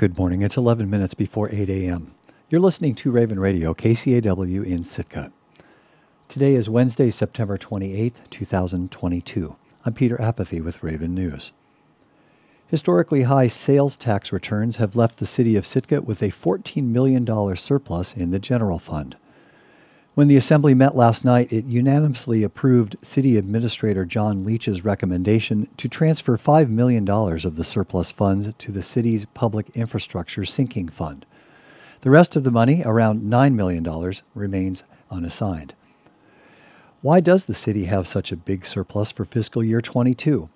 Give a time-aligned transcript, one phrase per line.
[0.00, 0.40] Good morning.
[0.40, 2.14] It's 11 minutes before 8 a.m.
[2.48, 5.30] You're listening to Raven Radio, KCAW in Sitka.
[6.26, 9.56] Today is Wednesday, September 28, 2022.
[9.84, 11.52] I'm Peter Apathy with Raven News.
[12.66, 17.26] Historically high sales tax returns have left the city of Sitka with a $14 million
[17.54, 19.18] surplus in the general fund.
[20.16, 25.88] When the Assembly met last night, it unanimously approved City Administrator John Leach's recommendation to
[25.88, 31.26] transfer $5 million of the surplus funds to the city's Public Infrastructure Sinking Fund.
[32.00, 35.74] The rest of the money, around $9 million, remains unassigned.
[37.02, 40.50] Why does the city have such a big surplus for fiscal year 22?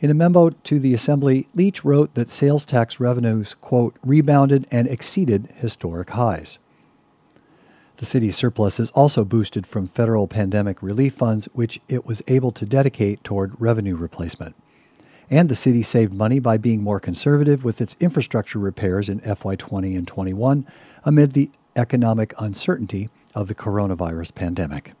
[0.00, 4.88] In a memo to the Assembly, Leach wrote that sales tax revenues, quote, rebounded and
[4.88, 6.58] exceeded historic highs.
[7.98, 12.50] The city's surplus is also boosted from federal pandemic relief funds, which it was able
[12.52, 14.54] to dedicate toward revenue replacement.
[15.30, 19.96] And the city saved money by being more conservative with its infrastructure repairs in FY20
[19.96, 20.66] and 21
[21.04, 24.92] amid the economic uncertainty of the coronavirus pandemic.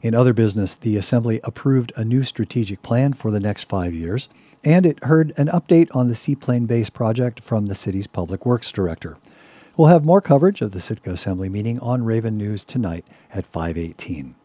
[0.00, 4.28] In other business, the Assembly approved a new strategic plan for the next five years,
[4.62, 8.70] and it heard an update on the seaplane base project from the city's Public Works
[8.70, 9.16] Director.
[9.76, 14.36] We'll have more coverage of the Sitka Assembly meeting on Raven News tonight at 518.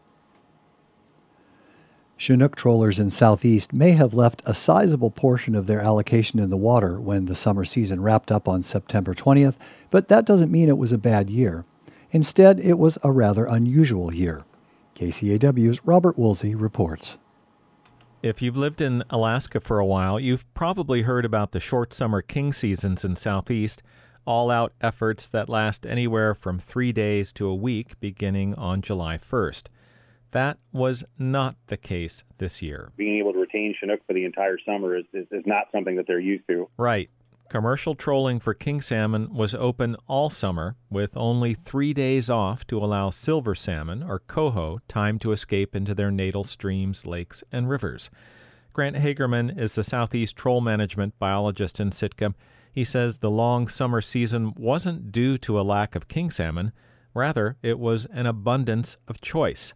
[2.16, 6.56] Chinook trollers in Southeast may have left a sizable portion of their allocation in the
[6.56, 9.54] water when the summer season wrapped up on September 20th,
[9.90, 11.64] but that doesn't mean it was a bad year.
[12.10, 14.44] Instead, it was a rather unusual year.
[14.96, 17.18] KCAW's Robert Woolsey reports.
[18.20, 22.20] If you've lived in Alaska for a while, you've probably heard about the short summer
[22.20, 23.82] king seasons in Southeast
[24.24, 29.18] all out efforts that last anywhere from three days to a week beginning on July
[29.18, 29.68] 1st.
[30.32, 32.92] That was not the case this year.
[32.96, 36.06] Being able to retain Chinook for the entire summer is, is, is not something that
[36.06, 36.68] they're used to.
[36.76, 37.10] Right.
[37.48, 42.78] Commercial trolling for king salmon was open all summer, with only three days off to
[42.78, 48.08] allow silver salmon, or coho, time to escape into their natal streams, lakes, and rivers.
[48.72, 52.34] Grant Hagerman is the Southeast Troll Management biologist in Sitka.
[52.72, 56.72] He says the long summer season wasn't due to a lack of king salmon,
[57.14, 59.74] rather, it was an abundance of choice.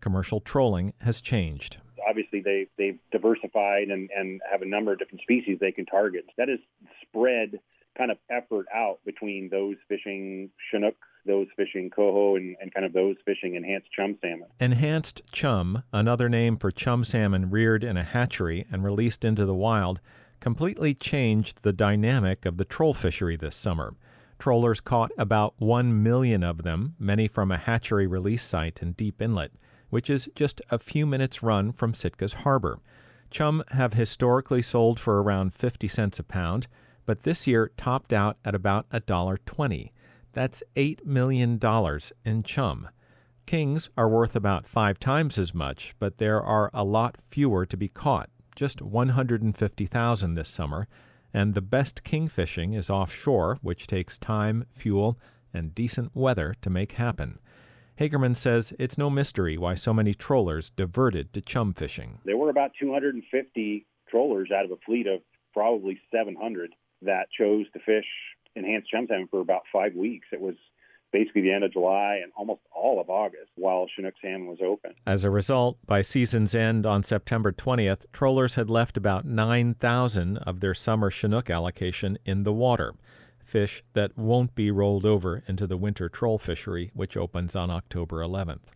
[0.00, 1.76] Commercial trolling has changed.
[2.08, 6.24] Obviously, they, they've diversified and, and have a number of different species they can target.
[6.38, 6.58] That has
[7.02, 7.60] spread
[7.96, 10.96] kind of effort out between those fishing Chinook,
[11.26, 14.48] those fishing coho, and, and kind of those fishing enhanced chum salmon.
[14.58, 19.54] Enhanced chum, another name for chum salmon reared in a hatchery and released into the
[19.54, 20.00] wild,
[20.40, 23.94] completely changed the dynamic of the troll fishery this summer.
[24.38, 29.20] Trollers caught about 1 million of them, many from a hatchery release site in Deep
[29.20, 29.52] Inlet,
[29.90, 32.80] which is just a few minutes' run from Sitka's harbor.
[33.30, 36.66] Chum have historically sold for around 50 cents a pound,
[37.04, 39.90] but this year topped out at about $1.20.
[40.32, 41.60] That's $8 million
[42.24, 42.88] in chum.
[43.46, 47.76] Kings are worth about five times as much, but there are a lot fewer to
[47.76, 50.86] be caught just 150,000 this summer,
[51.32, 55.18] and the best kingfishing is offshore, which takes time, fuel,
[55.52, 57.38] and decent weather to make happen.
[57.98, 62.18] Hagerman says it's no mystery why so many trollers diverted to chum fishing.
[62.24, 65.20] There were about 250 trollers out of a fleet of
[65.52, 68.06] probably 700 that chose to fish
[68.56, 70.28] enhanced chum salmon for about five weeks.
[70.32, 70.54] It was
[71.12, 74.94] basically the end of July and almost all of August while Chinook salmon was open.
[75.06, 80.60] As a result, by season's end on September 20th, trollers had left about 9,000 of
[80.60, 82.94] their summer Chinook allocation in the water,
[83.44, 88.18] fish that won't be rolled over into the winter troll fishery, which opens on October
[88.18, 88.70] 11th.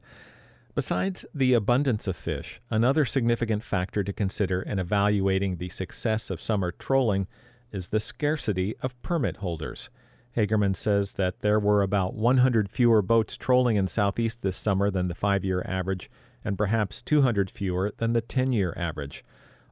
[0.74, 6.42] Besides the abundance of fish, another significant factor to consider in evaluating the success of
[6.42, 7.28] summer trolling
[7.70, 9.88] is the scarcity of permit holders.
[10.36, 15.08] Hagerman says that there were about 100 fewer boats trolling in Southeast this summer than
[15.08, 16.10] the five year average,
[16.44, 19.24] and perhaps 200 fewer than the 10 year average.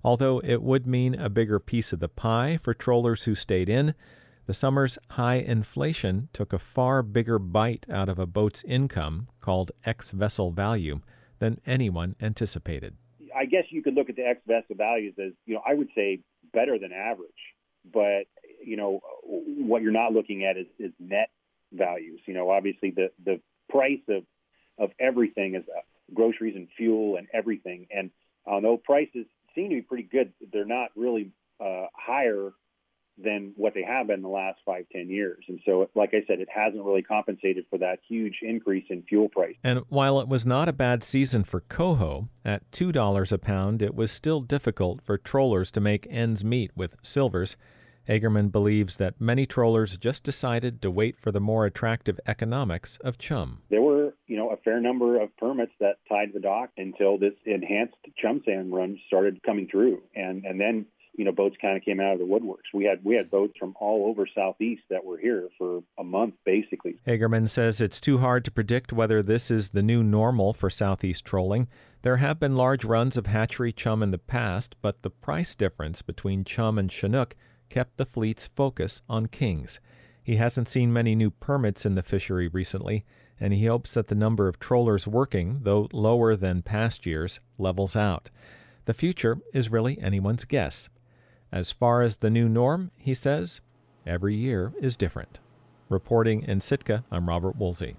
[0.05, 3.95] Although it would mean a bigger piece of the pie for trollers who stayed in,
[4.47, 9.71] the summer's high inflation took a far bigger bite out of a boat's income, called
[9.85, 11.01] ex vessel value,
[11.39, 12.97] than anyone anticipated.
[13.35, 15.89] I guess you could look at the ex vessel values as, you know, I would
[15.95, 16.21] say
[16.53, 17.31] better than average.
[17.93, 18.27] But
[18.65, 21.31] you know, what you're not looking at is, is net
[21.73, 22.21] values.
[22.27, 24.25] You know, obviously the the price of
[24.79, 25.81] of everything is uh,
[26.15, 27.87] groceries and fuel and everything.
[27.95, 28.11] And
[28.47, 32.53] although prices seem to be pretty good, they're not really uh, higher
[33.23, 35.45] than what they have been in the last five, ten years.
[35.47, 39.29] And so, like I said, it hasn't really compensated for that huge increase in fuel
[39.29, 39.55] price.
[39.63, 43.95] And while it was not a bad season for coho, at $2 a pound, it
[43.95, 47.57] was still difficult for trollers to make ends meet with silvers.
[48.09, 53.19] Hagerman believes that many trollers just decided to wait for the more attractive economics of
[53.19, 53.63] chum.
[53.71, 57.35] There were, you know, a fair number of permits that tied the dock until this
[57.45, 61.85] enhanced chum sand run started coming through, and and then you know boats kind of
[61.85, 62.73] came out of the woodworks.
[62.75, 66.35] We had we had boats from all over southeast that were here for a month
[66.45, 66.97] basically.
[67.07, 71.25] Hagerman says it's too hard to predict whether this is the new normal for southeast
[71.25, 71.69] trolling.
[72.03, 76.03] There have been large runs of hatchery chum in the past, but the price difference
[76.03, 77.37] between chum and chinook
[77.73, 79.81] kept the fleet's focus on kings.
[80.23, 83.07] He hasn't seen many new permits in the fishery recently,
[83.41, 87.97] and he hopes that the number of trollers working, though lower than past years, levels
[87.97, 88.31] out.
[88.85, 90.91] The future is really anyone's guess.
[91.51, 93.63] As far as the new norm, he says,
[94.07, 95.41] every year is different.
[95.89, 97.97] Reporting in Sitka, I'm Robert Woolsey.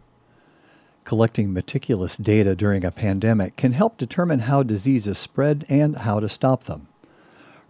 [1.03, 6.29] Collecting meticulous data during a pandemic can help determine how diseases spread and how to
[6.29, 6.89] stop them.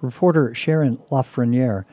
[0.03, 1.85] Reporter Sharon LaFraniere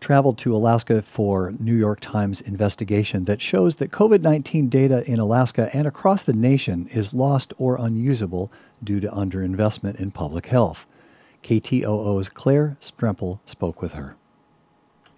[0.00, 5.18] traveled to Alaska for New York Times investigation that shows that COVID 19 data in
[5.18, 8.50] Alaska and across the nation is lost or unusable
[8.82, 10.86] due to underinvestment in public health.
[11.42, 14.16] KTOO's Claire Stremple spoke with her.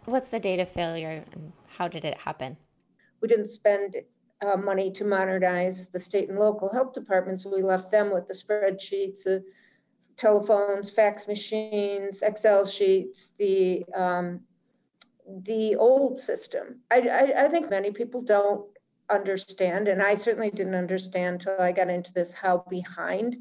[0.07, 2.57] What's the data failure and how did it happen?
[3.21, 3.95] We didn't spend
[4.45, 7.47] uh, money to modernize the state and local health departments.
[7.47, 9.39] We left them with the spreadsheets, uh,
[10.17, 14.41] telephones, fax machines, Excel sheets, the um,
[15.45, 16.81] the old system.
[16.91, 18.67] I, I, I, think many people don't
[19.09, 23.37] understand, and I certainly didn't understand until I got into this how behind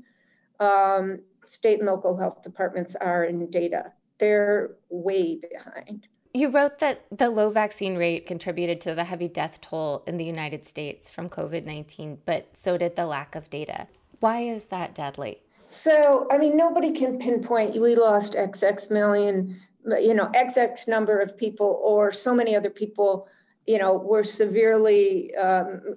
[0.60, 3.92] um, state and local health departments are in data.
[4.20, 6.08] They're way behind.
[6.34, 10.24] You wrote that the low vaccine rate contributed to the heavy death toll in the
[10.24, 13.88] United States from COVID 19, but so did the lack of data.
[14.20, 15.42] Why is that deadly?
[15.72, 19.58] So, I mean, nobody can pinpoint we lost XX million,
[20.02, 23.30] you know, XX number of people, or so many other people,
[23.66, 25.96] you know, were severely, um,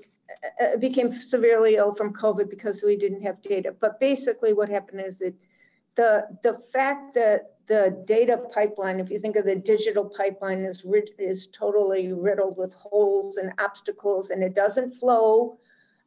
[0.61, 3.75] uh, became severely ill from COVID because we didn't have data.
[3.77, 5.35] But basically, what happened is that
[5.97, 10.87] the the fact that the data pipeline, if you think of the digital pipeline, is
[11.19, 15.59] is totally riddled with holes and obstacles, and it doesn't flow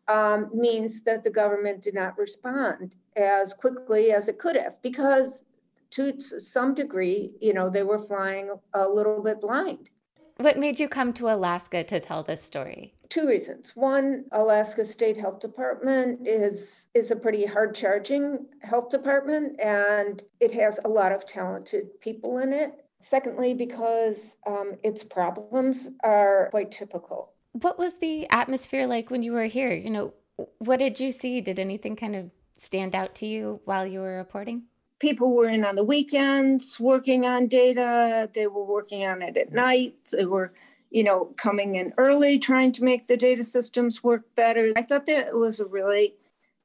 [0.08, 5.44] um, means that the government did not respond as quickly as it could have because
[5.92, 9.90] to some degree, you know, they were flying a little bit blind.
[10.38, 12.94] What made you come to Alaska to tell this story?
[13.10, 13.72] Two reasons.
[13.76, 20.52] One, Alaska State Health Department is is a pretty hard charging health department and it
[20.52, 22.74] has a lot of talented people in it.
[23.00, 29.34] Secondly, because um, its problems are quite typical what was the atmosphere like when you
[29.34, 29.74] were here?
[29.74, 30.14] You know,
[30.60, 31.42] what did you see?
[31.42, 34.64] Did anything kind of stand out to you while you were reporting?
[35.00, 38.30] People were in on the weekends working on data.
[38.34, 39.96] They were working on it at night.
[40.12, 40.54] They were,
[40.90, 44.74] you know, coming in early trying to make the data systems work better.
[44.76, 46.16] I thought that was a really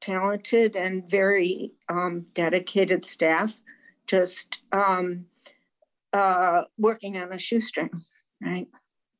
[0.01, 3.59] talented and very um, dedicated staff
[4.07, 5.27] just um,
[6.13, 7.91] uh, working on a shoestring,
[8.41, 8.67] right?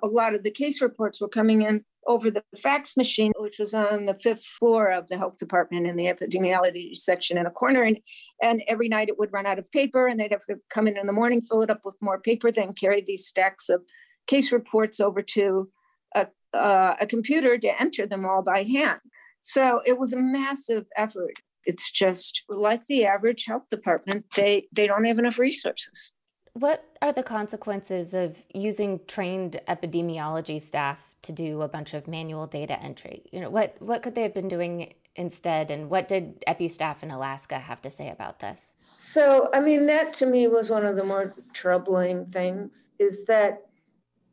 [0.03, 3.73] A lot of the case reports were coming in over the fax machine, which was
[3.73, 7.83] on the fifth floor of the health department in the epidemiology section in a corner.
[7.83, 7.99] And,
[8.43, 10.99] and every night it would run out of paper, and they'd have to come in
[10.99, 13.83] in the morning, fill it up with more paper, then carry these stacks of
[14.27, 15.71] case reports over to
[16.15, 19.01] a, uh, a computer to enter them all by hand.
[19.43, 21.35] So it was a massive effort.
[21.65, 26.13] It's just like the average health department, they, they don't have enough resources.
[26.55, 32.47] What are the consequences of using trained epidemiology staff to do a bunch of manual
[32.47, 33.23] data entry?
[33.33, 37.03] You know, what what could they have been doing instead, and what did epi staff
[37.03, 38.71] in Alaska have to say about this?
[38.99, 42.91] So, I mean, that to me was one of the more troubling things.
[42.99, 43.67] Is that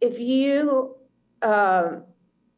[0.02, 0.96] if you,
[1.42, 2.04] um,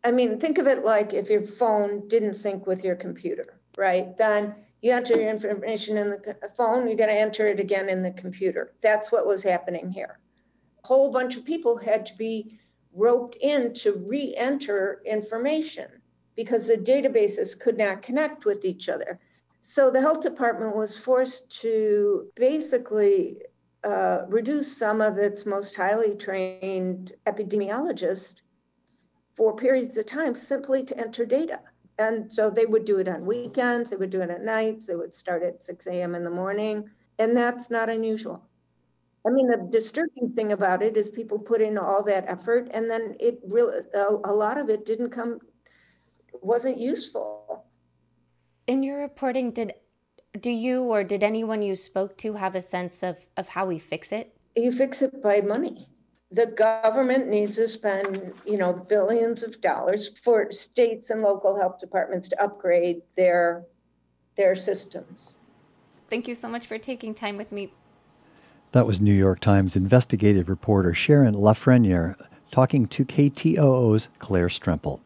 [0.03, 4.17] I mean, think of it like if your phone didn't sync with your computer, right?
[4.17, 8.01] Then you enter your information in the phone, you got to enter it again in
[8.01, 8.73] the computer.
[8.81, 10.19] That's what was happening here.
[10.83, 12.59] A whole bunch of people had to be
[12.93, 15.87] roped in to re enter information
[16.35, 19.19] because the databases could not connect with each other.
[19.61, 23.43] So the health department was forced to basically
[23.83, 28.41] uh, reduce some of its most highly trained epidemiologists
[29.35, 31.59] for periods of time simply to enter data.
[32.01, 34.95] And so they would do it on weekends, they would do it at nights, they
[34.95, 36.15] would start at 6 a.m.
[36.15, 36.89] in the morning,
[37.19, 38.41] and that's not unusual.
[39.23, 42.89] I mean, the disturbing thing about it is people put in all that effort, and
[42.89, 45.39] then it really, a, a lot of it didn't come,
[46.41, 47.65] wasn't useful.
[48.65, 49.73] In your reporting, did
[50.39, 53.77] do you or did anyone you spoke to have a sense of, of how we
[53.77, 54.33] fix it?
[54.55, 55.87] You fix it by money.
[56.31, 61.79] The government needs to spend, you know, billions of dollars for states and local health
[61.79, 63.65] departments to upgrade their
[64.37, 65.35] their systems.
[66.09, 67.73] Thank you so much for taking time with me.
[68.71, 72.15] That was New York Times investigative reporter Sharon LaFraniere
[72.49, 75.01] talking to KTOO's Claire Stremple.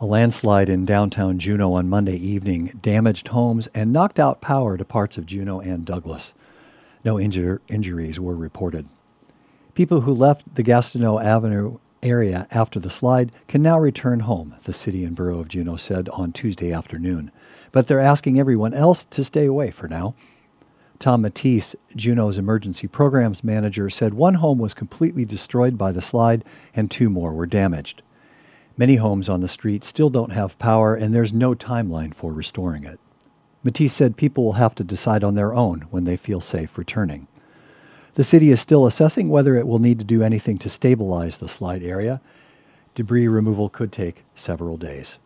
[0.00, 4.84] A landslide in downtown Juneau on Monday evening damaged homes and knocked out power to
[4.84, 6.34] parts of Juneau and Douglas.
[7.04, 8.88] No injur- injuries were reported.
[9.74, 14.72] People who left the Gastineau Avenue area after the slide can now return home, the
[14.72, 17.30] city and borough of Juneau said on Tuesday afternoon.
[17.72, 20.14] But they're asking everyone else to stay away for now.
[20.98, 26.44] Tom Mattice, Juneau's emergency programs manager, said one home was completely destroyed by the slide
[26.74, 28.02] and two more were damaged.
[28.76, 32.84] Many homes on the street still don't have power and there's no timeline for restoring
[32.84, 32.98] it.
[33.62, 37.28] Mattice said people will have to decide on their own when they feel safe returning.
[38.14, 41.48] The city is still assessing whether it will need to do anything to stabilize the
[41.48, 42.20] slide area.
[42.94, 45.18] Debris removal could take several days.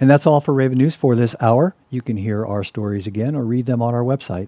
[0.00, 1.74] And that's all for Raven News for this hour.
[1.90, 4.46] You can hear our stories again or read them on our website,